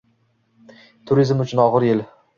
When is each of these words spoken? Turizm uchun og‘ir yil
Turizm 1.11 1.45
uchun 1.47 1.65
og‘ir 1.67 1.87
yil 1.93 2.07